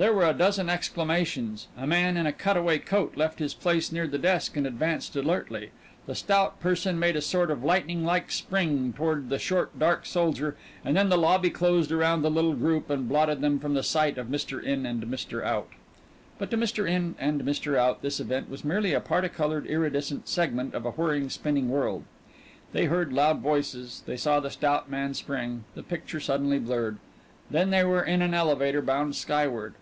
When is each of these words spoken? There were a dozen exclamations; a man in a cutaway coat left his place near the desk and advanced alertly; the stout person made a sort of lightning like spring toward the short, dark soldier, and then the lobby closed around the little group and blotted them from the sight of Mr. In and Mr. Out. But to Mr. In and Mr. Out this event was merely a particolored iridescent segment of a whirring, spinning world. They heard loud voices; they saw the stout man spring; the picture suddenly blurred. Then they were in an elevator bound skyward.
There 0.00 0.14
were 0.14 0.28
a 0.28 0.32
dozen 0.32 0.70
exclamations; 0.70 1.66
a 1.76 1.84
man 1.84 2.16
in 2.16 2.24
a 2.24 2.32
cutaway 2.32 2.78
coat 2.78 3.16
left 3.16 3.40
his 3.40 3.52
place 3.52 3.90
near 3.90 4.06
the 4.06 4.16
desk 4.16 4.56
and 4.56 4.64
advanced 4.64 5.16
alertly; 5.16 5.72
the 6.06 6.14
stout 6.14 6.60
person 6.60 7.00
made 7.00 7.16
a 7.16 7.20
sort 7.20 7.50
of 7.50 7.64
lightning 7.64 8.04
like 8.04 8.30
spring 8.30 8.92
toward 8.92 9.28
the 9.28 9.40
short, 9.40 9.76
dark 9.76 10.06
soldier, 10.06 10.56
and 10.84 10.96
then 10.96 11.08
the 11.08 11.18
lobby 11.18 11.50
closed 11.50 11.90
around 11.90 12.22
the 12.22 12.30
little 12.30 12.52
group 12.54 12.90
and 12.90 13.08
blotted 13.08 13.40
them 13.40 13.58
from 13.58 13.74
the 13.74 13.82
sight 13.82 14.18
of 14.18 14.28
Mr. 14.28 14.62
In 14.62 14.86
and 14.86 15.02
Mr. 15.02 15.42
Out. 15.42 15.68
But 16.38 16.52
to 16.52 16.56
Mr. 16.56 16.88
In 16.88 17.16
and 17.18 17.40
Mr. 17.42 17.76
Out 17.76 18.00
this 18.00 18.20
event 18.20 18.48
was 18.48 18.64
merely 18.64 18.92
a 18.92 19.00
particolored 19.00 19.66
iridescent 19.66 20.28
segment 20.28 20.74
of 20.74 20.86
a 20.86 20.92
whirring, 20.92 21.28
spinning 21.28 21.68
world. 21.70 22.04
They 22.72 22.84
heard 22.84 23.12
loud 23.12 23.40
voices; 23.40 24.04
they 24.06 24.16
saw 24.16 24.38
the 24.38 24.50
stout 24.50 24.88
man 24.88 25.14
spring; 25.14 25.64
the 25.74 25.82
picture 25.82 26.20
suddenly 26.20 26.60
blurred. 26.60 26.98
Then 27.50 27.70
they 27.70 27.82
were 27.82 28.04
in 28.04 28.22
an 28.22 28.32
elevator 28.32 28.80
bound 28.82 29.16
skyward. 29.16 29.74